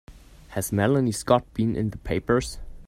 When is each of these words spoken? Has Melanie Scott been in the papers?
Has 0.55 0.71
Melanie 0.71 1.11
Scott 1.11 1.45
been 1.53 1.75
in 1.75 1.91
the 1.91 1.99
papers? 1.99 2.57